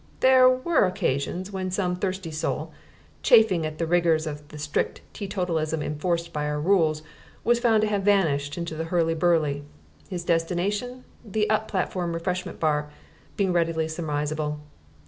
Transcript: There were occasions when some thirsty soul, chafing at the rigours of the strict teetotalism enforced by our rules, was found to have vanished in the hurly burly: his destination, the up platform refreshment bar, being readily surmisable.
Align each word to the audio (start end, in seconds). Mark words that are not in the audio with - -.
There 0.21 0.49
were 0.49 0.85
occasions 0.87 1.51
when 1.51 1.69
some 1.69 1.95
thirsty 1.95 2.31
soul, 2.31 2.73
chafing 3.21 3.67
at 3.67 3.77
the 3.77 3.85
rigours 3.85 4.25
of 4.25 4.47
the 4.47 4.57
strict 4.57 5.01
teetotalism 5.13 5.83
enforced 5.83 6.33
by 6.33 6.47
our 6.47 6.59
rules, 6.59 7.03
was 7.43 7.59
found 7.59 7.81
to 7.81 7.87
have 7.87 8.01
vanished 8.01 8.57
in 8.57 8.65
the 8.65 8.85
hurly 8.85 9.13
burly: 9.13 9.63
his 10.09 10.23
destination, 10.23 11.03
the 11.23 11.47
up 11.51 11.67
platform 11.67 12.13
refreshment 12.13 12.59
bar, 12.59 12.89
being 13.37 13.53
readily 13.53 13.85
surmisable. 13.87 14.57